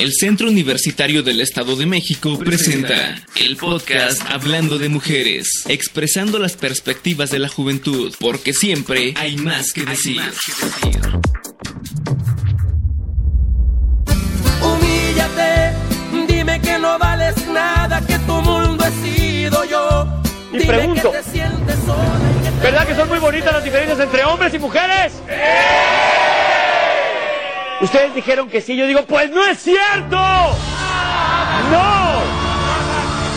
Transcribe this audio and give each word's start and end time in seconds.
El 0.00 0.12
Centro 0.14 0.48
Universitario 0.48 1.22
del 1.22 1.40
Estado 1.42 1.76
de 1.76 1.84
México 1.84 2.38
presenta 2.38 3.16
el 3.36 3.56
podcast 3.56 4.22
Hablando 4.30 4.78
de 4.78 4.88
Mujeres, 4.88 5.48
expresando 5.68 6.38
las 6.38 6.56
perspectivas 6.56 7.30
de 7.30 7.38
la 7.38 7.48
juventud, 7.48 8.14
porque 8.18 8.54
siempre 8.54 9.12
hay 9.16 9.36
más 9.36 9.72
que 9.74 9.84
decir. 9.84 10.22
Humíllate, 14.62 15.72
dime 16.28 16.60
que 16.60 16.78
no 16.78 16.98
vales 16.98 17.34
nada, 17.48 18.00
que 18.06 18.18
tu 18.20 18.32
mundo 18.42 18.84
he 18.84 19.08
sido 19.08 19.64
yo. 19.64 20.06
Y 20.52 20.58
Dime 20.58 20.66
pregunto, 20.66 21.12
que 21.12 21.18
te 21.18 21.24
sientes 21.30 21.76
sola 21.86 22.20
y 22.40 22.44
que 22.44 22.50
te- 22.50 22.62
¿Verdad 22.62 22.86
que 22.88 22.94
son 22.94 23.08
muy 23.08 23.18
bonitas 23.18 23.52
las 23.52 23.64
diferencias 23.64 24.00
entre 24.00 24.24
hombres 24.24 24.52
y 24.54 24.58
mujeres? 24.58 25.12
Ustedes 27.80 28.14
dijeron 28.14 28.48
que 28.48 28.60
sí, 28.60 28.76
yo 28.76 28.86
digo, 28.86 29.02
pues 29.06 29.30
no 29.30 29.44
es 29.44 29.58
cierto. 29.58 30.16
No. 31.70 32.20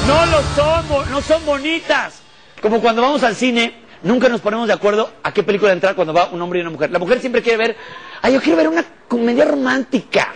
No 0.08 0.26
lo 0.26 0.84
bo- 0.90 1.06
no 1.06 1.22
son 1.22 1.46
bonitas. 1.46 2.22
Como 2.62 2.82
cuando 2.82 3.02
vamos 3.02 3.24
al 3.24 3.36
cine, 3.36 3.74
nunca 4.04 4.28
nos 4.30 4.42
ponemos 4.42 4.68
de 4.68 4.74
acuerdo 4.74 5.12
a 5.24 5.34
qué 5.34 5.44
película 5.44 5.72
entrar 5.72 5.96
cuando 5.96 6.14
va 6.14 6.30
un 6.32 6.42
hombre 6.42 6.60
y 6.60 6.62
una 6.62 6.72
mujer. 6.72 6.92
La 6.92 7.00
mujer 7.00 7.20
siempre 7.22 7.42
quiere 7.42 7.58
ver, 7.58 7.78
ah, 8.22 8.30
yo 8.30 8.42
quiero 8.42 8.58
ver 8.58 8.68
una 8.68 8.84
comedia 9.08 9.46
romántica. 9.46 10.34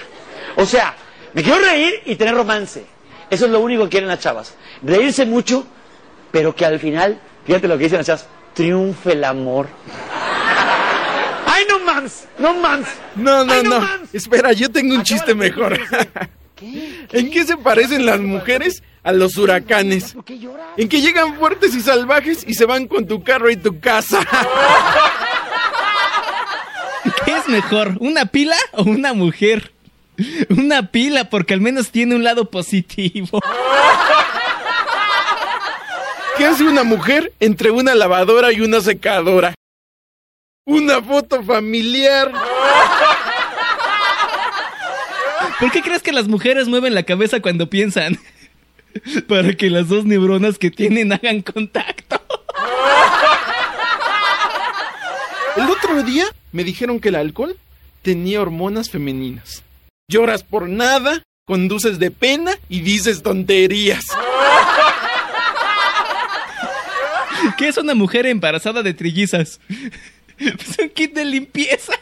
O 0.55 0.65
sea, 0.65 0.93
me 1.33 1.43
quiero 1.43 1.59
reír 1.59 2.01
y 2.05 2.15
tener 2.15 2.33
romance. 2.35 2.85
Eso 3.29 3.45
es 3.45 3.51
lo 3.51 3.59
único 3.59 3.83
que 3.83 3.89
quieren 3.89 4.07
las 4.07 4.19
chavas. 4.19 4.55
Reírse 4.83 5.25
mucho, 5.25 5.65
pero 6.31 6.55
que 6.55 6.65
al 6.65 6.79
final, 6.79 7.19
fíjate 7.45 7.67
lo 7.67 7.77
que 7.77 7.83
dicen 7.85 7.97
las 7.97 8.07
chavas, 8.07 8.27
triunfe 8.53 9.11
el 9.13 9.23
amor. 9.25 9.67
¡Ay, 12.07 12.43
no 12.43 12.53
mams! 12.55 12.87
¡No! 13.15 13.43
No, 13.43 13.45
no, 13.45 13.53
Ay, 13.53 13.63
no. 13.63 13.79
mams! 13.81 14.13
Espera, 14.13 14.53
yo 14.53 14.69
tengo 14.71 14.95
un 14.95 15.03
chiste 15.03 15.35
mejor. 15.35 15.79
¿Qué? 16.55 17.07
¿En 17.11 17.29
qué 17.31 17.43
se 17.45 17.57
parecen 17.57 18.05
las 18.05 18.19
mujeres 18.19 18.81
a 19.03 19.11
los 19.11 19.37
huracanes? 19.37 20.13
¿Por 20.13 20.25
qué 20.25 20.39
lloras? 20.39 20.65
En 20.77 20.89
que 20.89 21.01
llegan 21.01 21.35
fuertes 21.35 21.75
y 21.75 21.81
salvajes 21.81 22.43
y 22.47 22.53
se 22.53 22.65
van 22.65 22.87
con 22.87 23.07
tu 23.07 23.23
carro 23.23 23.49
y 23.49 23.57
tu 23.57 23.79
casa. 23.79 24.19
¿Qué 27.25 27.31
es 27.35 27.47
mejor, 27.47 27.95
una 27.99 28.25
pila 28.25 28.55
o 28.73 28.83
una 28.83 29.13
mujer? 29.13 29.71
Una 30.49 30.89
pila 30.91 31.29
porque 31.29 31.53
al 31.53 31.61
menos 31.61 31.91
tiene 31.91 32.15
un 32.15 32.23
lado 32.23 32.49
positivo. 32.49 33.39
¿Qué 36.37 36.45
hace 36.45 36.63
una 36.63 36.83
mujer 36.83 37.33
entre 37.39 37.71
una 37.71 37.95
lavadora 37.95 38.51
y 38.51 38.61
una 38.61 38.81
secadora? 38.81 39.53
Una 40.67 41.01
foto 41.01 41.41
familiar. 41.43 42.29
¿Por 45.61 45.71
qué 45.71 45.81
crees 45.81 46.03
que 46.03 46.11
las 46.11 46.27
mujeres 46.27 46.67
mueven 46.67 46.93
la 46.93 47.03
cabeza 47.03 47.39
cuando 47.39 47.69
piensan? 47.69 48.19
Para 49.29 49.53
que 49.53 49.69
las 49.69 49.87
dos 49.87 50.03
neuronas 50.03 50.57
que 50.57 50.69
tienen 50.69 51.13
hagan 51.13 51.41
contacto. 51.41 52.21
El 55.55 55.69
otro 55.69 56.03
día 56.03 56.25
me 56.51 56.65
dijeron 56.65 56.99
que 56.99 57.09
el 57.09 57.15
alcohol 57.15 57.55
tenía 58.01 58.41
hormonas 58.41 58.89
femeninas. 58.89 59.63
Lloras 60.09 60.43
por 60.43 60.67
nada, 60.67 61.23
conduces 61.45 61.97
de 61.97 62.11
pena 62.11 62.51
y 62.67 62.81
dices 62.81 63.23
tonterías. 63.23 64.03
¿Qué 67.57 67.69
es 67.69 67.77
una 67.77 67.95
mujer 67.95 68.25
embarazada 68.25 68.83
de 68.83 68.93
trillizas? 68.93 69.61
Es 70.39 70.77
un 70.79 70.89
kit 70.89 71.13
de 71.13 71.25
limpieza. 71.25 71.93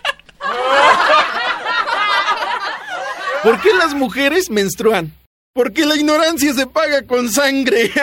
¿Por 3.44 3.62
qué 3.62 3.74
las 3.74 3.94
mujeres 3.94 4.50
menstruan? 4.50 5.12
Porque 5.54 5.86
la 5.86 5.96
ignorancia 5.96 6.54
se 6.54 6.68
paga 6.68 7.04
con 7.04 7.32
sangre. 7.32 7.92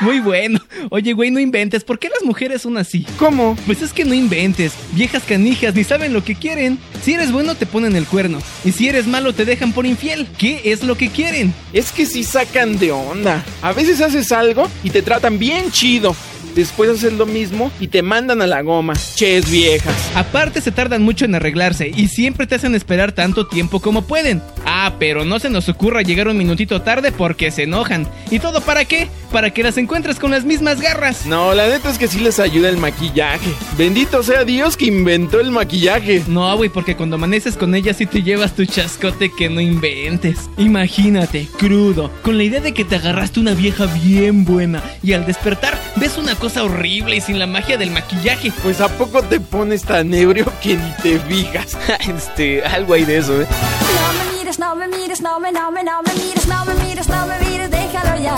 Muy 0.00 0.20
bueno. 0.20 0.58
Oye, 0.90 1.12
güey, 1.12 1.30
no 1.30 1.38
inventes. 1.38 1.84
¿Por 1.84 1.98
qué 1.98 2.08
las 2.08 2.22
mujeres 2.24 2.62
son 2.62 2.76
así? 2.76 3.06
¿Cómo? 3.18 3.56
Pues 3.66 3.82
es 3.82 3.92
que 3.92 4.04
no 4.04 4.14
inventes. 4.14 4.72
Viejas 4.92 5.22
canijas 5.22 5.74
ni 5.74 5.84
saben 5.84 6.12
lo 6.12 6.24
que 6.24 6.34
quieren. 6.34 6.78
Si 7.02 7.14
eres 7.14 7.32
bueno 7.32 7.54
te 7.54 7.66
ponen 7.66 7.96
el 7.96 8.06
cuerno. 8.06 8.38
Y 8.64 8.72
si 8.72 8.88
eres 8.88 9.06
malo 9.06 9.32
te 9.32 9.44
dejan 9.44 9.72
por 9.72 9.86
infiel. 9.86 10.26
¿Qué 10.38 10.60
es 10.64 10.82
lo 10.82 10.96
que 10.96 11.10
quieren? 11.10 11.54
Es 11.72 11.92
que 11.92 12.04
sí 12.04 12.24
sacan 12.24 12.78
de 12.78 12.92
onda. 12.92 13.44
A 13.62 13.72
veces 13.72 14.00
haces 14.00 14.32
algo 14.32 14.68
y 14.82 14.90
te 14.90 15.02
tratan 15.02 15.38
bien 15.38 15.70
chido. 15.70 16.16
Después 16.56 16.88
haces 16.88 17.12
lo 17.12 17.26
mismo 17.26 17.70
y 17.78 17.88
te 17.88 18.02
mandan 18.02 18.40
a 18.40 18.46
la 18.46 18.62
goma. 18.62 18.94
Ches 19.14 19.50
viejas. 19.50 19.94
Aparte 20.14 20.62
se 20.62 20.72
tardan 20.72 21.02
mucho 21.02 21.26
en 21.26 21.34
arreglarse 21.34 21.92
y 21.94 22.08
siempre 22.08 22.46
te 22.46 22.54
hacen 22.54 22.74
esperar 22.74 23.12
tanto 23.12 23.46
tiempo 23.46 23.80
como 23.80 24.06
pueden. 24.06 24.42
Ah, 24.64 24.94
pero 24.98 25.26
no 25.26 25.38
se 25.38 25.50
nos 25.50 25.68
ocurra 25.68 26.00
llegar 26.00 26.28
un 26.28 26.38
minutito 26.38 26.80
tarde 26.80 27.12
porque 27.12 27.50
se 27.50 27.64
enojan. 27.64 28.08
¿Y 28.30 28.38
todo 28.38 28.62
para 28.62 28.86
qué? 28.86 29.08
Para 29.30 29.50
que 29.50 29.62
las 29.62 29.76
encuentres 29.76 30.18
con 30.18 30.30
las 30.30 30.44
mismas 30.44 30.80
garras. 30.80 31.26
No, 31.26 31.52
la 31.52 31.68
neta 31.68 31.90
es 31.90 31.98
que 31.98 32.08
sí 32.08 32.20
les 32.20 32.40
ayuda 32.40 32.70
el 32.70 32.78
maquillaje. 32.78 33.50
Bendito 33.76 34.22
sea 34.22 34.44
Dios 34.44 34.78
que 34.78 34.86
inventó 34.86 35.40
el 35.40 35.50
maquillaje. 35.50 36.22
No, 36.26 36.56
güey, 36.56 36.70
porque 36.70 36.96
cuando 36.96 37.16
amaneces 37.16 37.56
con 37.56 37.74
ellas 37.74 37.98
sí 37.98 38.06
te 38.06 38.22
llevas 38.22 38.54
tu 38.54 38.64
chascote 38.64 39.30
que 39.36 39.50
no 39.50 39.60
inventes. 39.60 40.38
Imagínate, 40.56 41.48
crudo, 41.58 42.10
con 42.22 42.38
la 42.38 42.44
idea 42.44 42.60
de 42.60 42.72
que 42.72 42.86
te 42.86 42.96
agarraste 42.96 43.40
una 43.40 43.52
vieja 43.52 43.84
bien 43.84 44.46
buena 44.46 44.82
y 45.02 45.12
al 45.12 45.26
despertar 45.26 45.78
ves 46.06 46.18
una 46.18 46.36
cosa 46.36 46.62
horrible 46.62 47.16
y 47.16 47.20
sin 47.20 47.40
la 47.40 47.48
magia 47.48 47.76
del 47.76 47.90
maquillaje. 47.90 48.52
Pues 48.62 48.80
a 48.80 48.88
poco 48.88 49.24
te 49.24 49.40
pones 49.40 49.82
tan 49.82 50.14
ebrio 50.14 50.46
que 50.62 50.76
ni 50.76 50.90
te 51.02 51.18
fijas. 51.18 51.76
este, 52.08 52.64
algo 52.64 52.94
hay 52.94 53.04
de 53.04 53.18
eso, 53.18 53.42
¿eh? 53.42 53.46
No 53.48 54.12
me 54.12 54.38
mires, 54.38 54.58
no 54.60 54.76
me 54.76 54.86
mires, 54.86 55.20
no 55.20 55.40
me, 55.40 55.50
no 55.50 55.72
me, 55.72 55.82
no 55.82 56.02
me 56.04 56.14
mires, 56.14 56.46
no 56.46 56.64
me 56.64 56.74
mires, 56.74 57.08
no 57.08 57.26
me 57.26 57.38
mires, 57.40 57.70
déjalo 57.72 58.22
ya. 58.22 58.36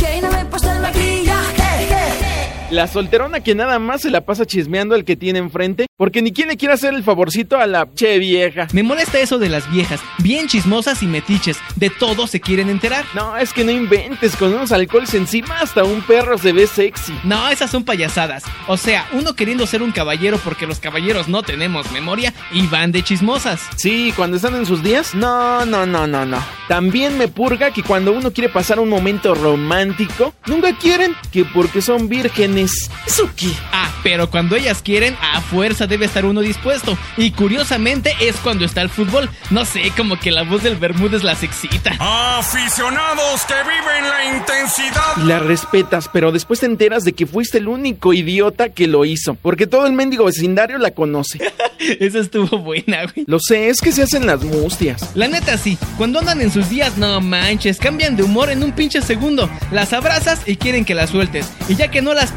Que 0.00 0.20
no 0.20 0.32
me 0.32 0.40
he 0.40 0.44
puesto 0.46 0.68
el 0.72 0.80
maquillaje. 0.80 2.25
La 2.70 2.88
solterona 2.88 3.44
que 3.44 3.54
nada 3.54 3.78
más 3.78 4.00
se 4.00 4.10
la 4.10 4.22
pasa 4.22 4.44
chismeando 4.44 4.96
al 4.96 5.04
que 5.04 5.14
tiene 5.14 5.38
enfrente 5.38 5.86
porque 5.96 6.20
ni 6.20 6.32
quien 6.32 6.48
le 6.48 6.56
quiere 6.56 6.74
hacer 6.74 6.94
el 6.94 7.04
favorcito 7.04 7.56
a 7.58 7.66
la 7.66 7.86
che 7.94 8.18
vieja. 8.18 8.66
Me 8.72 8.82
molesta 8.82 9.20
eso 9.20 9.38
de 9.38 9.48
las 9.48 9.70
viejas, 9.70 10.00
bien 10.18 10.48
chismosas 10.48 11.00
y 11.02 11.06
metiches, 11.06 11.58
de 11.76 11.90
todo 11.90 12.26
se 12.26 12.40
quieren 12.40 12.68
enterar. 12.68 13.04
No, 13.14 13.36
es 13.36 13.52
que 13.52 13.62
no 13.62 13.70
inventes, 13.70 14.34
con 14.36 14.52
unos 14.52 14.72
alcoholes 14.72 15.14
encima 15.14 15.60
hasta 15.60 15.84
un 15.84 16.02
perro 16.02 16.38
se 16.38 16.52
ve 16.52 16.66
sexy. 16.66 17.14
No, 17.22 17.48
esas 17.48 17.70
son 17.70 17.84
payasadas. 17.84 18.42
O 18.66 18.76
sea, 18.76 19.08
uno 19.12 19.34
queriendo 19.34 19.64
ser 19.66 19.82
un 19.82 19.92
caballero 19.92 20.38
porque 20.42 20.66
los 20.66 20.80
caballeros 20.80 21.28
no 21.28 21.44
tenemos 21.44 21.92
memoria 21.92 22.34
y 22.52 22.66
van 22.66 22.90
de 22.90 23.04
chismosas. 23.04 23.60
Sí, 23.76 24.12
cuando 24.16 24.38
están 24.38 24.56
en 24.56 24.66
sus 24.66 24.82
días, 24.82 25.14
no, 25.14 25.64
no, 25.64 25.86
no, 25.86 26.08
no, 26.08 26.26
no. 26.26 26.44
También 26.68 27.16
me 27.16 27.28
purga 27.28 27.70
que 27.70 27.84
cuando 27.84 28.12
uno 28.12 28.32
quiere 28.32 28.48
pasar 28.48 28.80
un 28.80 28.88
momento 28.88 29.36
romántico, 29.36 30.34
nunca 30.46 30.76
quieren 30.76 31.14
que 31.30 31.44
porque 31.44 31.80
son 31.80 32.08
vírgenes. 32.08 32.55
¿Eso 32.62 33.30
qué? 33.36 33.48
Ah, 33.72 33.92
pero 34.02 34.30
cuando 34.30 34.56
ellas 34.56 34.82
quieren, 34.82 35.16
a 35.20 35.40
fuerza 35.40 35.86
debe 35.86 36.06
estar 36.06 36.24
uno 36.24 36.40
dispuesto. 36.40 36.96
Y 37.16 37.32
curiosamente 37.32 38.14
es 38.20 38.36
cuando 38.36 38.64
está 38.64 38.82
el 38.82 38.88
fútbol. 38.88 39.28
No 39.50 39.64
sé, 39.64 39.92
como 39.96 40.18
que 40.18 40.30
la 40.30 40.42
voz 40.42 40.62
del 40.62 40.76
Bermúdez 40.76 41.22
las 41.22 41.42
excita. 41.42 41.96
Aficionados 41.98 43.44
que 43.46 43.54
viven 43.54 44.08
la 44.08 44.36
intensidad. 44.36 45.16
Y 45.16 45.24
la 45.24 45.38
respetas, 45.38 46.08
pero 46.12 46.32
después 46.32 46.60
te 46.60 46.66
enteras 46.66 47.04
de 47.04 47.12
que 47.12 47.26
fuiste 47.26 47.58
el 47.58 47.68
único 47.68 48.12
idiota 48.12 48.70
que 48.70 48.86
lo 48.86 49.04
hizo, 49.04 49.34
porque 49.34 49.66
todo 49.66 49.86
el 49.86 49.92
mendigo 49.92 50.24
vecindario 50.24 50.78
la 50.78 50.92
conoce. 50.92 51.40
Esa 51.78 52.20
estuvo 52.20 52.58
buena, 52.58 53.02
güey. 53.04 53.24
Lo 53.26 53.38
sé, 53.38 53.68
es 53.68 53.80
que 53.80 53.92
se 53.92 54.02
hacen 54.02 54.26
las 54.26 54.42
mustias. 54.42 55.10
La 55.14 55.28
neta 55.28 55.58
sí, 55.58 55.78
cuando 55.96 56.18
andan 56.18 56.40
en 56.40 56.50
sus 56.50 56.68
días, 56.68 56.96
no 56.96 57.20
manches, 57.20 57.78
cambian 57.78 58.16
de 58.16 58.22
humor 58.22 58.50
en 58.50 58.62
un 58.62 58.72
pinche 58.72 59.02
segundo. 59.02 59.50
Las 59.70 59.92
abrazas 59.92 60.40
y 60.46 60.56
quieren 60.56 60.84
que 60.84 60.94
las 60.94 61.10
sueltes. 61.10 61.50
Y 61.68 61.76
ya 61.76 61.88
que 61.88 62.02
no 62.02 62.14
las 62.14 62.32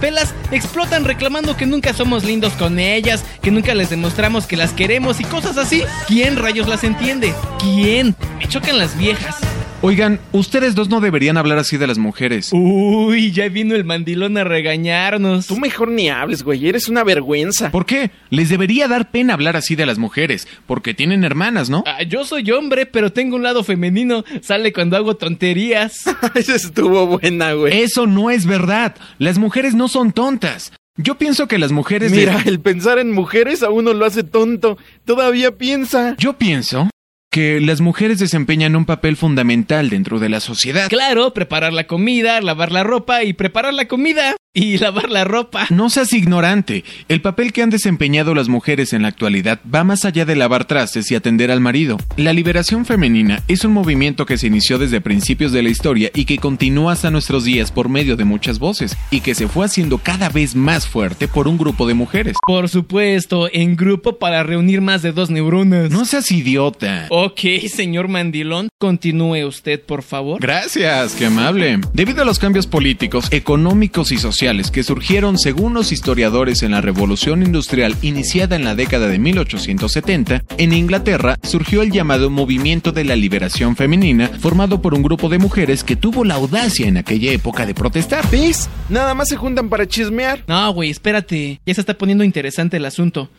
explotan 0.51 1.05
reclamando 1.05 1.57
que 1.57 1.65
nunca 1.65 1.93
somos 1.93 2.23
lindos 2.23 2.53
con 2.53 2.79
ellas, 2.79 3.23
que 3.41 3.51
nunca 3.51 3.73
les 3.73 3.89
demostramos 3.89 4.47
que 4.47 4.57
las 4.57 4.71
queremos 4.73 5.19
y 5.19 5.23
cosas 5.25 5.57
así. 5.57 5.83
¿Quién 6.07 6.37
rayos 6.37 6.67
las 6.67 6.83
entiende? 6.83 7.33
¿Quién? 7.59 8.15
Me 8.37 8.47
chocan 8.47 8.77
las 8.77 8.97
viejas. 8.97 9.48
Oigan, 9.81 10.19
ustedes 10.33 10.75
dos 10.75 10.89
no 10.89 10.99
deberían 10.99 11.37
hablar 11.37 11.57
así 11.57 11.77
de 11.77 11.87
las 11.87 11.97
mujeres. 11.97 12.49
Uy, 12.51 13.31
ya 13.31 13.47
vino 13.47 13.75
el 13.75 13.85
mandilón 13.85 14.37
a 14.37 14.43
regañarnos. 14.43 15.47
Tú 15.47 15.57
mejor 15.57 15.89
ni 15.89 16.09
hables, 16.09 16.43
güey, 16.43 16.67
eres 16.67 16.89
una 16.89 17.05
vergüenza. 17.05 17.71
¿Por 17.71 17.85
qué? 17.85 18.11
Les 18.29 18.49
debería 18.49 18.89
dar 18.89 19.09
pena 19.09 19.35
hablar 19.35 19.55
así 19.55 19.75
de 19.77 19.85
las 19.85 19.97
mujeres, 19.97 20.49
porque 20.67 20.93
tienen 20.93 21.23
hermanas, 21.23 21.69
¿no? 21.69 21.85
Ah, 21.87 22.03
yo 22.03 22.25
soy 22.25 22.51
hombre, 22.51 22.87
pero 22.87 23.13
tengo 23.13 23.37
un 23.37 23.43
lado 23.43 23.63
femenino. 23.63 24.25
Sale 24.41 24.73
cuando 24.73 24.97
hago 24.97 25.15
tonterías. 25.15 26.01
Esa 26.35 26.55
estuvo 26.55 27.07
buena, 27.07 27.53
güey. 27.53 27.79
Eso 27.81 28.05
no 28.05 28.29
es 28.31 28.45
verdad. 28.45 28.97
Las 29.17 29.37
mujeres 29.37 29.75
no 29.75 29.87
son 29.87 30.11
tontas. 30.11 30.73
Yo 30.97 31.17
pienso 31.17 31.47
que 31.47 31.57
las 31.57 31.71
mujeres... 31.71 32.11
de- 32.11 32.17
Mira, 32.17 32.41
el 32.45 32.59
pensar 32.59 32.99
en 32.99 33.13
mujeres 33.13 33.63
a 33.63 33.69
uno 33.69 33.93
lo 33.93 34.05
hace 34.05 34.23
tonto. 34.25 34.77
Todavía 35.05 35.51
piensa. 35.57 36.15
Yo 36.17 36.33
pienso 36.37 36.89
que 37.31 37.61
las 37.61 37.79
mujeres 37.79 38.17
desempeñan 38.19 38.75
un 38.75 38.85
papel 38.85 39.15
fundamental 39.15 39.89
dentro 39.89 40.19
de 40.19 40.29
la 40.29 40.39
sociedad. 40.39 40.89
Claro, 40.89 41.33
preparar 41.33 41.73
la 41.73 41.85
comida, 41.85 42.41
lavar 42.41 42.71
la 42.71 42.83
ropa 42.83 43.23
y 43.23 43.33
preparar 43.33 43.73
la 43.73 43.87
comida 43.87 44.35
y 44.53 44.77
lavar 44.79 45.09
la 45.09 45.23
ropa. 45.25 45.67
No 45.69 45.89
seas 45.89 46.11
ignorante. 46.13 46.83
El 47.07 47.21
papel 47.21 47.53
que 47.53 47.61
han 47.61 47.69
desempeñado 47.69 48.33
las 48.33 48.49
mujeres 48.49 48.93
en 48.93 49.03
la 49.03 49.09
actualidad 49.09 49.59
va 49.73 49.83
más 49.83 50.05
allá 50.05 50.25
de 50.25 50.35
lavar 50.35 50.65
trastes 50.65 51.11
y 51.11 51.15
atender 51.15 51.51
al 51.51 51.61
marido. 51.61 51.97
La 52.17 52.33
liberación 52.33 52.85
femenina 52.85 53.43
es 53.47 53.63
un 53.63 53.73
movimiento 53.73 54.25
que 54.25 54.37
se 54.37 54.47
inició 54.47 54.79
desde 54.79 55.01
principios 55.01 55.51
de 55.51 55.61
la 55.61 55.69
historia 55.69 56.09
y 56.15 56.25
que 56.25 56.37
continúa 56.37 56.93
hasta 56.93 57.11
nuestros 57.11 57.43
días 57.43 57.71
por 57.71 57.89
medio 57.89 58.15
de 58.15 58.25
muchas 58.25 58.57
voces 58.57 58.97
y 59.11 59.21
que 59.21 59.35
se 59.35 59.47
fue 59.47 59.65
haciendo 59.65 59.99
cada 59.99 60.29
vez 60.29 60.55
más 60.55 60.87
fuerte 60.87 61.27
por 61.27 61.47
un 61.47 61.57
grupo 61.57 61.87
de 61.87 61.93
mujeres. 61.93 62.37
Por 62.45 62.69
supuesto, 62.69 63.49
en 63.51 63.75
grupo 63.75 64.17
para 64.17 64.41
reunir 64.41 64.81
más 64.81 65.03
de 65.03 65.11
dos 65.11 65.29
neuronas. 65.29 65.91
No 65.91 66.05
seas 66.05 66.31
idiota. 66.31 67.07
Ok, 67.21 67.41
señor 67.67 68.07
Mandilón, 68.07 68.69
continúe 68.79 69.45
usted, 69.45 69.83
por 69.83 70.03
favor. 70.03 70.39
Gracias, 70.39 71.15
qué 71.15 71.25
amable. 71.25 71.81
Debido 71.91 72.21
a 72.21 72.25
los 72.25 72.39
cambios 72.39 72.65
políticos, 72.65 73.27
económicos 73.31 74.13
y 74.13 74.17
sociales 74.17 74.71
que 74.71 74.83
surgieron 74.83 75.37
según 75.37 75.73
los 75.73 75.91
historiadores 75.91 76.63
en 76.63 76.71
la 76.71 76.79
revolución 76.79 77.43
industrial 77.43 77.97
iniciada 78.01 78.55
en 78.55 78.63
la 78.63 78.73
década 78.73 79.09
de 79.09 79.19
1870, 79.19 80.45
en 80.57 80.71
Inglaterra 80.71 81.35
surgió 81.43 81.81
el 81.81 81.91
llamado 81.91 82.29
movimiento 82.29 82.93
de 82.93 83.03
la 83.03 83.17
liberación 83.17 83.75
femenina, 83.75 84.29
formado 84.39 84.81
por 84.81 84.93
un 84.93 85.03
grupo 85.03 85.27
de 85.27 85.39
mujeres 85.39 85.83
que 85.83 85.97
tuvo 85.97 86.23
la 86.23 86.35
audacia 86.35 86.87
en 86.87 86.95
aquella 86.95 87.33
época 87.33 87.65
de 87.65 87.73
protestar. 87.73 88.31
¿Ves? 88.31 88.69
Nada 88.87 89.13
más 89.13 89.27
se 89.27 89.35
juntan 89.35 89.67
para 89.67 89.89
chismear. 89.89 90.45
No, 90.47 90.71
güey, 90.71 90.89
espérate. 90.89 91.59
Ya 91.65 91.73
se 91.73 91.81
está 91.81 91.97
poniendo 91.97 92.23
interesante 92.23 92.77
el 92.77 92.85
asunto. 92.85 93.29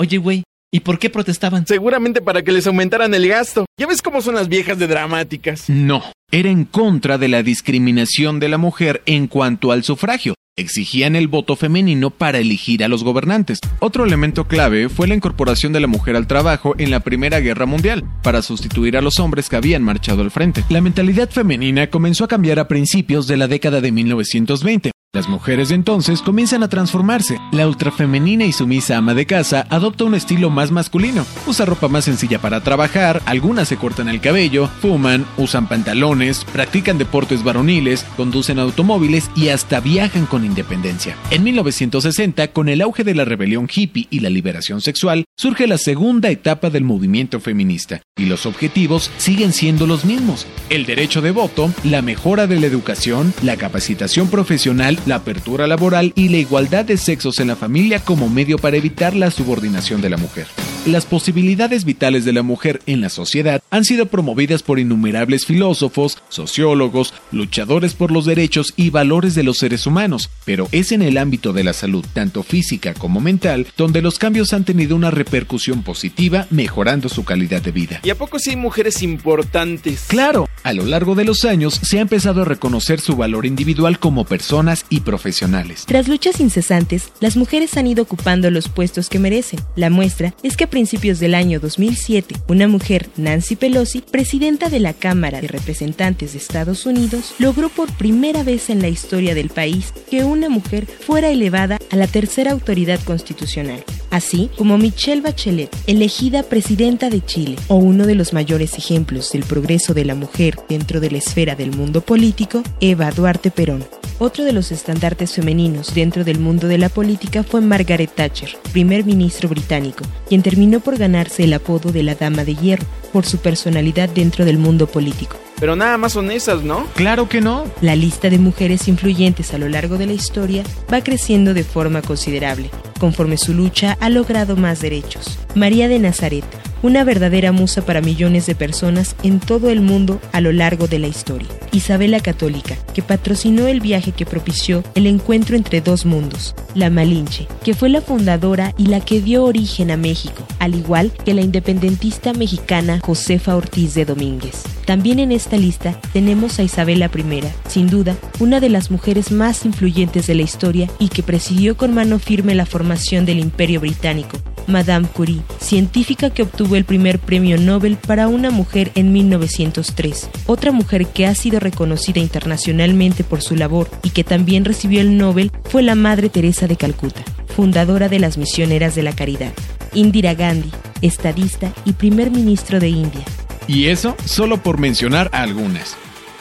Oye, 0.00 0.16
güey, 0.16 0.44
¿y 0.72 0.80
por 0.80 0.98
qué 0.98 1.10
protestaban? 1.10 1.66
Seguramente 1.66 2.20
para 2.20 2.42
que 2.42 2.52
les 2.52 2.66
aumentaran 2.66 3.14
el 3.14 3.28
gasto. 3.28 3.66
Ya 3.78 3.86
ves 3.86 4.02
cómo 4.02 4.20
son 4.20 4.34
las 4.34 4.48
viejas 4.48 4.78
de 4.78 4.86
dramáticas. 4.86 5.68
No, 5.68 6.02
era 6.30 6.50
en 6.50 6.64
contra 6.64 7.18
de 7.18 7.28
la 7.28 7.42
discriminación 7.42 8.40
de 8.40 8.48
la 8.48 8.58
mujer 8.58 9.02
en 9.06 9.26
cuanto 9.26 9.72
al 9.72 9.84
sufragio. 9.84 10.34
Exigían 10.56 11.14
el 11.14 11.28
voto 11.28 11.54
femenino 11.54 12.10
para 12.10 12.38
elegir 12.38 12.82
a 12.82 12.88
los 12.88 13.04
gobernantes. 13.04 13.60
Otro 13.78 14.04
elemento 14.04 14.48
clave 14.48 14.88
fue 14.88 15.06
la 15.06 15.14
incorporación 15.14 15.72
de 15.72 15.78
la 15.78 15.86
mujer 15.86 16.16
al 16.16 16.26
trabajo 16.26 16.74
en 16.78 16.90
la 16.90 17.00
Primera 17.00 17.38
Guerra 17.38 17.64
Mundial, 17.64 18.02
para 18.24 18.42
sustituir 18.42 18.96
a 18.96 19.00
los 19.00 19.20
hombres 19.20 19.48
que 19.48 19.54
habían 19.54 19.84
marchado 19.84 20.22
al 20.22 20.32
frente. 20.32 20.64
La 20.68 20.80
mentalidad 20.80 21.30
femenina 21.30 21.88
comenzó 21.90 22.24
a 22.24 22.28
cambiar 22.28 22.58
a 22.58 22.66
principios 22.66 23.28
de 23.28 23.36
la 23.36 23.46
década 23.46 23.80
de 23.80 23.92
1920. 23.92 24.90
Las 25.18 25.28
mujeres 25.28 25.70
de 25.70 25.74
entonces 25.74 26.22
comienzan 26.22 26.62
a 26.62 26.68
transformarse. 26.68 27.40
La 27.50 27.66
ultrafemenina 27.66 28.44
y 28.44 28.52
sumisa 28.52 28.98
ama 28.98 29.14
de 29.14 29.26
casa 29.26 29.66
adopta 29.68 30.04
un 30.04 30.14
estilo 30.14 30.48
más 30.48 30.70
masculino. 30.70 31.26
Usa 31.44 31.66
ropa 31.66 31.88
más 31.88 32.04
sencilla 32.04 32.38
para 32.38 32.60
trabajar, 32.60 33.20
algunas 33.26 33.66
se 33.66 33.76
cortan 33.76 34.08
el 34.08 34.20
cabello, 34.20 34.68
fuman, 34.80 35.26
usan 35.36 35.66
pantalones, 35.66 36.44
practican 36.44 36.98
deportes 36.98 37.42
varoniles, 37.42 38.06
conducen 38.16 38.60
automóviles 38.60 39.28
y 39.34 39.48
hasta 39.48 39.80
viajan 39.80 40.24
con 40.24 40.44
independencia. 40.44 41.16
En 41.32 41.42
1960, 41.42 42.52
con 42.52 42.68
el 42.68 42.80
auge 42.80 43.02
de 43.02 43.16
la 43.16 43.24
rebelión 43.24 43.68
hippie 43.74 44.06
y 44.10 44.20
la 44.20 44.30
liberación 44.30 44.80
sexual, 44.80 45.24
surge 45.36 45.66
la 45.66 45.78
segunda 45.78 46.30
etapa 46.30 46.70
del 46.70 46.84
movimiento 46.84 47.40
feminista, 47.40 48.02
y 48.16 48.26
los 48.26 48.46
objetivos 48.46 49.10
siguen 49.16 49.52
siendo 49.52 49.88
los 49.88 50.04
mismos. 50.04 50.46
El 50.70 50.86
derecho 50.86 51.22
de 51.22 51.32
voto, 51.32 51.72
la 51.82 52.02
mejora 52.02 52.46
de 52.46 52.60
la 52.60 52.66
educación, 52.66 53.34
la 53.42 53.56
capacitación 53.56 54.28
profesional, 54.28 54.96
la 55.08 55.16
apertura 55.16 55.66
laboral 55.66 56.12
y 56.14 56.28
la 56.28 56.38
igualdad 56.38 56.84
de 56.84 56.96
sexos 56.96 57.40
en 57.40 57.48
la 57.48 57.56
familia 57.56 58.00
como 58.00 58.28
medio 58.28 58.58
para 58.58 58.76
evitar 58.76 59.14
la 59.14 59.30
subordinación 59.30 60.00
de 60.00 60.10
la 60.10 60.16
mujer. 60.16 60.46
Las 60.86 61.04
posibilidades 61.04 61.84
vitales 61.84 62.24
de 62.24 62.32
la 62.32 62.42
mujer 62.42 62.80
en 62.86 63.00
la 63.00 63.08
sociedad 63.10 63.60
han 63.70 63.84
sido 63.84 64.06
promovidas 64.06 64.62
por 64.62 64.78
innumerables 64.78 65.44
filósofos, 65.44 66.18
sociólogos, 66.28 67.12
luchadores 67.32 67.94
por 67.94 68.10
los 68.10 68.24
derechos 68.24 68.72
y 68.76 68.90
valores 68.90 69.34
de 69.34 69.42
los 69.42 69.58
seres 69.58 69.86
humanos, 69.86 70.30
pero 70.44 70.68
es 70.72 70.92
en 70.92 71.02
el 71.02 71.18
ámbito 71.18 71.52
de 71.52 71.64
la 71.64 71.72
salud, 71.72 72.06
tanto 72.14 72.42
física 72.42 72.94
como 72.94 73.20
mental, 73.20 73.66
donde 73.76 74.00
los 74.00 74.18
cambios 74.18 74.52
han 74.52 74.64
tenido 74.64 74.96
una 74.96 75.10
repercusión 75.10 75.82
positiva, 75.82 76.46
mejorando 76.50 77.08
su 77.08 77.24
calidad 77.24 77.60
de 77.60 77.72
vida. 77.72 78.00
¿Y 78.02 78.10
a 78.10 78.16
poco 78.16 78.38
sí 78.38 78.50
hay 78.50 78.56
mujeres 78.56 79.02
importantes? 79.02 80.06
Claro, 80.08 80.48
a 80.62 80.72
lo 80.72 80.84
largo 80.84 81.14
de 81.14 81.24
los 81.24 81.44
años 81.44 81.78
se 81.82 81.98
ha 81.98 82.02
empezado 82.02 82.42
a 82.42 82.46
reconocer 82.46 83.00
su 83.00 83.16
valor 83.16 83.46
individual 83.46 83.98
como 83.98 84.24
personas 84.24 84.86
y 84.90 85.00
profesionales. 85.00 85.84
Tras 85.86 86.08
luchas 86.08 86.40
incesantes, 86.40 87.10
las 87.20 87.36
mujeres 87.36 87.76
han 87.76 87.86
ido 87.86 88.02
ocupando 88.02 88.50
los 88.50 88.68
puestos 88.68 89.08
que 89.08 89.18
merecen. 89.18 89.60
La 89.76 89.90
muestra 89.90 90.34
es 90.42 90.56
que 90.56 90.64
a 90.64 90.70
principios 90.70 91.18
del 91.18 91.34
año 91.34 91.60
2007, 91.60 92.36
una 92.48 92.68
mujer, 92.68 93.08
Nancy 93.16 93.56
Pelosi, 93.56 94.00
presidenta 94.00 94.68
de 94.68 94.80
la 94.80 94.92
Cámara 94.92 95.40
de 95.40 95.48
Representantes 95.48 96.32
de 96.32 96.38
Estados 96.38 96.86
Unidos, 96.86 97.34
logró 97.38 97.68
por 97.68 97.90
primera 97.92 98.42
vez 98.42 98.70
en 98.70 98.80
la 98.80 98.88
historia 98.88 99.34
del 99.34 99.50
país 99.50 99.92
que 100.10 100.24
una 100.24 100.48
mujer 100.48 100.86
fuera 100.86 101.28
elevada 101.28 101.78
a 101.90 101.96
la 101.96 102.06
tercera 102.06 102.52
autoridad 102.52 103.00
constitucional, 103.04 103.84
así 104.10 104.50
como 104.56 104.78
Michelle 104.78 105.20
Bachelet, 105.20 105.74
elegida 105.86 106.42
presidenta 106.42 107.10
de 107.10 107.24
Chile, 107.24 107.56
o 107.68 107.76
uno 107.76 108.06
de 108.06 108.14
los 108.14 108.32
mayores 108.32 108.76
ejemplos 108.78 109.32
del 109.32 109.44
progreso 109.44 109.94
de 109.94 110.04
la 110.04 110.14
mujer 110.14 110.56
dentro 110.68 111.00
de 111.00 111.10
la 111.10 111.18
esfera 111.18 111.54
del 111.54 111.74
mundo 111.74 112.00
político, 112.00 112.62
Eva 112.80 113.10
Duarte 113.10 113.50
Perón. 113.50 113.84
Otro 114.20 114.44
de 114.44 114.52
los 114.52 114.72
estandartes 114.72 115.34
femeninos 115.34 115.94
dentro 115.94 116.24
del 116.24 116.40
mundo 116.40 116.66
de 116.66 116.76
la 116.76 116.88
política 116.88 117.44
fue 117.44 117.60
Margaret 117.60 118.10
Thatcher, 118.12 118.50
primer 118.72 119.04
ministro 119.04 119.48
británico, 119.48 120.04
quien 120.28 120.42
terminó 120.42 120.80
por 120.80 120.98
ganarse 120.98 121.44
el 121.44 121.52
apodo 121.52 121.92
de 121.92 122.02
la 122.02 122.16
Dama 122.16 122.44
de 122.44 122.56
Hierro 122.56 122.84
por 123.12 123.24
su 123.24 123.38
personalidad 123.38 124.08
dentro 124.08 124.44
del 124.44 124.58
mundo 124.58 124.88
político. 124.88 125.36
Pero 125.60 125.76
nada 125.76 125.98
más 125.98 126.12
son 126.12 126.32
esas, 126.32 126.64
¿no? 126.64 126.86
Claro 126.94 127.28
que 127.28 127.40
no. 127.40 127.64
La 127.80 127.94
lista 127.94 128.28
de 128.28 128.38
mujeres 128.38 128.88
influyentes 128.88 129.54
a 129.54 129.58
lo 129.58 129.68
largo 129.68 129.98
de 129.98 130.06
la 130.06 130.12
historia 130.12 130.64
va 130.92 131.00
creciendo 131.00 131.54
de 131.54 131.62
forma 131.62 132.02
considerable, 132.02 132.70
conforme 132.98 133.38
su 133.38 133.54
lucha 133.54 133.96
ha 134.00 134.08
logrado 134.08 134.56
más 134.56 134.80
derechos. 134.80 135.38
María 135.54 135.86
de 135.86 136.00
Nazaret, 136.00 136.44
una 136.82 137.04
verdadera 137.04 137.52
musa 137.52 137.82
para 137.84 138.00
millones 138.00 138.46
de 138.46 138.54
personas 138.54 139.16
en 139.22 139.40
todo 139.40 139.70
el 139.70 139.80
mundo 139.80 140.20
a 140.32 140.40
lo 140.40 140.52
largo 140.52 140.86
de 140.86 140.98
la 140.98 141.08
historia. 141.08 141.48
Isabel 141.72 142.12
la 142.12 142.20
Católica, 142.20 142.76
que 142.94 143.02
patrocinó 143.02 143.66
el 143.66 143.80
viaje 143.80 144.12
que 144.12 144.26
propició 144.26 144.82
el 144.94 145.06
encuentro 145.06 145.56
entre 145.56 145.80
dos 145.80 146.06
mundos. 146.06 146.54
La 146.74 146.90
Malinche, 146.90 147.46
que 147.64 147.74
fue 147.74 147.88
la 147.88 148.00
fundadora 148.00 148.74
y 148.78 148.86
la 148.86 149.00
que 149.00 149.20
dio 149.20 149.44
origen 149.44 149.90
a 149.90 149.96
México, 149.96 150.46
al 150.58 150.74
igual 150.74 151.12
que 151.24 151.34
la 151.34 151.42
independentista 151.42 152.32
mexicana 152.32 153.00
Josefa 153.04 153.56
Ortiz 153.56 153.94
de 153.94 154.04
Domínguez. 154.04 154.62
También 154.86 155.18
en 155.18 155.32
esta 155.32 155.56
lista 155.56 156.00
tenemos 156.12 156.58
a 156.58 156.62
Isabela 156.62 157.10
I, 157.14 157.42
sin 157.68 157.88
duda, 157.88 158.16
una 158.38 158.60
de 158.60 158.70
las 158.70 158.90
mujeres 158.90 159.30
más 159.30 159.66
influyentes 159.66 160.26
de 160.26 160.34
la 160.34 160.42
historia 160.42 160.88
y 160.98 161.08
que 161.08 161.22
presidió 161.22 161.76
con 161.76 161.92
mano 161.92 162.18
firme 162.18 162.54
la 162.54 162.64
formación 162.64 163.26
del 163.26 163.38
Imperio 163.38 163.80
Británico. 163.80 164.38
Madame 164.68 165.08
Curie, 165.08 165.42
científica 165.60 166.30
que 166.30 166.42
obtuvo 166.42 166.76
el 166.76 166.84
primer 166.84 167.18
premio 167.18 167.58
Nobel 167.58 167.96
para 167.96 168.28
una 168.28 168.50
mujer 168.50 168.92
en 168.94 169.12
1903. 169.12 170.30
Otra 170.46 170.70
mujer 170.70 171.06
que 171.06 171.26
ha 171.26 171.34
sido 171.34 171.58
reconocida 171.58 172.20
internacionalmente 172.20 173.24
por 173.24 173.42
su 173.42 173.56
labor 173.56 173.90
y 174.02 174.10
que 174.10 174.24
también 174.24 174.64
recibió 174.64 175.00
el 175.00 175.16
Nobel 175.16 175.50
fue 175.64 175.82
la 175.82 175.94
Madre 175.94 176.28
Teresa 176.28 176.66
de 176.66 176.76
Calcuta, 176.76 177.22
fundadora 177.54 178.08
de 178.08 178.20
las 178.20 178.38
Misioneras 178.38 178.94
de 178.94 179.02
la 179.02 179.14
Caridad. 179.14 179.52
Indira 179.94 180.34
Gandhi, 180.34 180.70
estadista 181.02 181.72
y 181.84 181.94
primer 181.94 182.30
ministro 182.30 182.78
de 182.78 182.90
India. 182.90 183.24
Y 183.66 183.86
eso 183.86 184.16
solo 184.24 184.62
por 184.62 184.78
mencionar 184.78 185.30
algunas. 185.32 185.96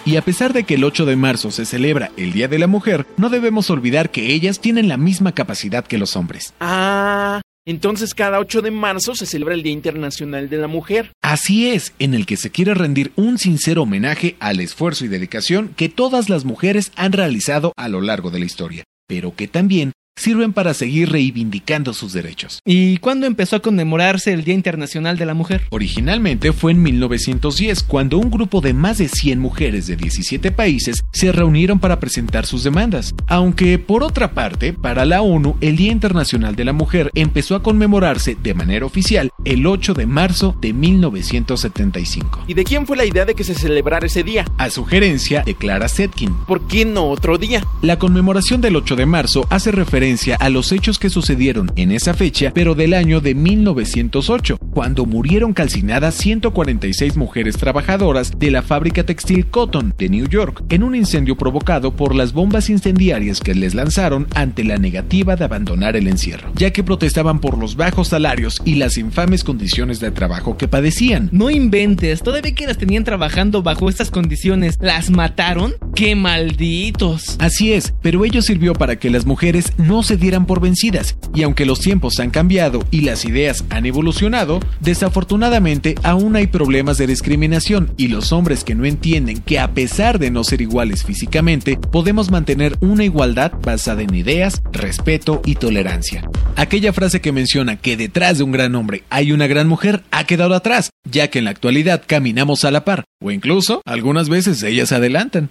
Y 0.05 0.15
a 0.15 0.21
pesar 0.21 0.53
de 0.53 0.63
que 0.63 0.75
el 0.75 0.85
8 0.85 1.05
de 1.05 1.17
marzo 1.17 1.51
se 1.51 1.65
celebra 1.65 2.11
el 2.15 2.31
Día 2.31 2.47
de 2.47 2.59
la 2.59 2.67
Mujer, 2.67 3.05
no 3.17 3.29
debemos 3.29 3.69
olvidar 3.69 4.09
que 4.09 4.33
ellas 4.33 4.61
tienen 4.61 4.87
la 4.87 4.95
misma 4.95 5.33
capacidad 5.33 5.85
que 5.85 5.97
los 5.97 6.15
hombres. 6.15 6.53
Ah, 6.61 7.41
entonces 7.67 8.15
cada 8.15 8.39
8 8.39 8.61
de 8.61 8.71
marzo 8.71 9.13
se 9.13 9.25
celebra 9.25 9.53
el 9.53 9.61
Día 9.61 9.73
Internacional 9.73 10.49
de 10.49 10.57
la 10.57 10.67
Mujer. 10.67 11.11
Así 11.21 11.69
es, 11.69 11.93
en 11.99 12.13
el 12.13 12.25
que 12.25 12.37
se 12.37 12.49
quiere 12.49 12.73
rendir 12.73 13.11
un 13.17 13.37
sincero 13.37 13.83
homenaje 13.83 14.37
al 14.39 14.61
esfuerzo 14.61 15.05
y 15.05 15.09
dedicación 15.09 15.73
que 15.75 15.89
todas 15.89 16.29
las 16.29 16.45
mujeres 16.45 16.91
han 16.95 17.11
realizado 17.11 17.73
a 17.75 17.89
lo 17.89 18.01
largo 18.01 18.31
de 18.31 18.39
la 18.39 18.45
historia, 18.45 18.83
pero 19.05 19.35
que 19.35 19.47
también 19.47 19.91
sirven 20.17 20.51
para 20.51 20.73
seguir 20.73 21.11
reivindicando 21.11 21.93
sus 21.93 22.11
derechos. 22.11 22.59
¿Y 22.65 22.97
cuándo 22.97 23.27
empezó 23.27 23.55
a 23.55 23.61
conmemorarse 23.61 24.33
el 24.33 24.43
Día 24.43 24.55
Internacional 24.55 25.17
de 25.17 25.25
la 25.25 25.33
Mujer? 25.33 25.67
Originalmente 25.69 26.51
fue 26.51 26.71
en 26.71 26.81
1910, 26.81 27.83
cuando 27.83 28.17
un 28.17 28.31
grupo 28.31 28.59
de 28.59 28.73
más 28.73 28.97
de 28.97 29.07
100 29.07 29.39
mujeres 29.39 29.87
de 29.87 29.95
17 29.95 30.51
países 30.51 31.03
se 31.13 31.31
reunieron 31.31 31.79
para 31.79 31.99
presentar 31.99 32.45
sus 32.45 32.63
demandas. 32.63 33.13
Aunque, 33.27 33.79
por 33.79 34.03
otra 34.03 34.31
parte, 34.31 34.73
para 34.73 35.05
la 35.05 35.21
ONU, 35.21 35.55
el 35.61 35.77
Día 35.77 35.91
Internacional 35.91 36.55
de 36.55 36.65
la 36.65 36.73
Mujer 36.73 37.11
empezó 37.13 37.55
a 37.55 37.63
conmemorarse 37.63 38.35
de 38.41 38.53
manera 38.53 38.85
oficial 38.85 39.29
el 39.45 39.65
8 39.65 39.93
de 39.93 40.07
marzo 40.07 40.57
de 40.59 40.73
1975. 40.73 42.45
¿Y 42.47 42.53
de 42.55 42.63
quién 42.63 42.87
fue 42.87 42.97
la 42.97 43.05
idea 43.05 43.25
de 43.25 43.35
que 43.35 43.43
se 43.43 43.53
celebrara 43.53 44.07
ese 44.07 44.23
día? 44.23 44.45
A 44.57 44.69
sugerencia 44.69 45.43
de 45.43 45.55
Clara 45.55 45.87
Zetkin. 45.87 46.33
¿Por 46.47 46.67
qué 46.67 46.85
no 46.85 47.09
otro 47.09 47.37
día? 47.37 47.63
La 47.81 47.99
conmemoración 47.99 48.61
del 48.61 48.75
8 48.75 48.95
de 48.95 49.05
marzo 49.05 49.45
hace 49.49 49.71
referencia 49.71 50.06
a 50.39 50.49
los 50.49 50.71
hechos 50.71 50.99
que 50.99 51.09
sucedieron 51.09 51.69
en 51.75 51.91
esa 51.91 52.13
fecha, 52.13 52.51
pero 52.53 52.75
del 52.75 52.93
año 52.93 53.19
de 53.19 53.35
1908, 53.35 54.57
cuando 54.71 55.05
murieron 55.05 55.51
calcinadas 55.51 56.15
146 56.15 57.17
mujeres 57.17 57.57
trabajadoras 57.57 58.31
de 58.39 58.49
la 58.49 58.61
fábrica 58.61 59.03
textil 59.03 59.47
Cotton 59.47 59.93
de 59.97 60.07
New 60.07 60.29
York 60.29 60.63
en 60.69 60.83
un 60.83 60.95
incendio 60.95 61.35
provocado 61.35 61.93
por 61.93 62.15
las 62.15 62.31
bombas 62.31 62.69
incendiarias 62.69 63.41
que 63.41 63.53
les 63.53 63.75
lanzaron 63.75 64.27
ante 64.33 64.63
la 64.63 64.77
negativa 64.77 65.35
de 65.35 65.43
abandonar 65.43 65.97
el 65.97 66.07
encierro, 66.07 66.53
ya 66.55 66.71
que 66.71 66.85
protestaban 66.85 67.39
por 67.39 67.57
los 67.57 67.75
bajos 67.75 68.07
salarios 68.07 68.61
y 68.63 68.75
las 68.75 68.97
infames 68.97 69.43
condiciones 69.43 69.99
de 69.99 70.11
trabajo 70.11 70.55
que 70.55 70.69
padecían. 70.69 71.27
No 71.33 71.49
inventes, 71.49 72.23
todavía 72.23 72.55
que 72.55 72.65
las 72.65 72.77
tenían 72.77 73.03
trabajando 73.03 73.61
bajo 73.61 73.89
estas 73.89 74.09
condiciones, 74.09 74.77
¿las 74.79 75.09
mataron? 75.09 75.73
¡Qué 75.97 76.15
malditos! 76.15 77.37
Así 77.39 77.73
es, 77.73 77.91
pero 78.03 78.23
ello 78.23 78.43
sirvió 78.43 78.73
para 78.73 78.97
que 78.97 79.09
las 79.09 79.25
mujeres 79.25 79.73
no 79.77 80.03
se 80.03 80.15
dieran 80.15 80.45
por 80.45 80.61
vencidas, 80.61 81.17
y 81.33 81.41
aunque 81.41 81.65
los 81.65 81.79
tiempos 81.79 82.19
han 82.19 82.29
cambiado 82.29 82.85
y 82.91 83.01
las 83.01 83.25
ideas 83.25 83.65
han 83.71 83.87
evolucionado, 83.87 84.59
desafortunadamente 84.79 85.95
aún 86.03 86.35
hay 86.35 86.45
problemas 86.45 86.99
de 86.99 87.07
discriminación 87.07 87.95
y 87.97 88.09
los 88.09 88.31
hombres 88.31 88.63
que 88.63 88.75
no 88.75 88.85
entienden 88.85 89.39
que 89.39 89.57
a 89.57 89.73
pesar 89.73 90.19
de 90.19 90.29
no 90.29 90.43
ser 90.43 90.61
iguales 90.61 91.03
físicamente, 91.03 91.77
podemos 91.77 92.29
mantener 92.29 92.77
una 92.79 93.03
igualdad 93.03 93.53
basada 93.63 94.03
en 94.03 94.13
ideas, 94.13 94.61
respeto 94.71 95.41
y 95.45 95.55
tolerancia. 95.55 96.29
Aquella 96.57 96.93
frase 96.93 97.21
que 97.21 97.31
menciona 97.31 97.75
que 97.75 97.97
detrás 97.97 98.37
de 98.37 98.43
un 98.43 98.51
gran 98.51 98.75
hombre 98.75 99.01
hay 99.09 99.31
una 99.31 99.47
gran 99.47 99.67
mujer 99.67 100.03
ha 100.11 100.25
quedado 100.25 100.53
atrás, 100.53 100.91
ya 101.09 101.31
que 101.31 101.39
en 101.39 101.45
la 101.45 101.51
actualidad 101.51 102.03
caminamos 102.05 102.65
a 102.65 102.71
la 102.71 102.85
par, 102.85 103.05
o 103.19 103.31
incluso 103.31 103.81
algunas 103.83 104.29
veces 104.29 104.61
ellas 104.61 104.91
adelantan. 104.91 105.49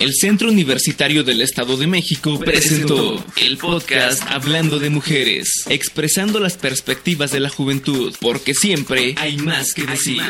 El 0.00 0.14
Centro 0.14 0.48
Universitario 0.48 1.24
del 1.24 1.42
Estado 1.42 1.76
de 1.76 1.86
México 1.86 2.40
presentó 2.40 3.22
el 3.36 3.58
podcast 3.58 4.22
Hablando 4.30 4.78
de 4.78 4.88
Mujeres, 4.88 5.64
expresando 5.68 6.40
las 6.40 6.56
perspectivas 6.56 7.32
de 7.32 7.40
la 7.40 7.50
juventud, 7.50 8.14
porque 8.18 8.54
siempre 8.54 9.14
hay 9.18 9.36
más 9.36 9.74
que 9.74 9.84
decir. 9.84 10.22